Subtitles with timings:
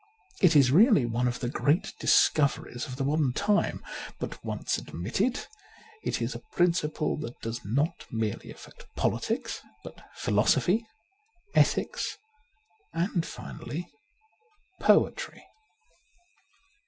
[0.41, 3.83] It is really one of the great discoveries of the modern time;
[4.17, 5.45] but once admitted,
[6.03, 10.87] it is a principle that does not merely affect politics, but philosophy,
[11.53, 12.17] ethics,
[12.95, 13.91] and finally,
[14.79, 15.43] poetry.